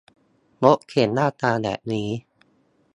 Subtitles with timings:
[0.63, 2.09] รถเข็นหน้าตาแบบนี้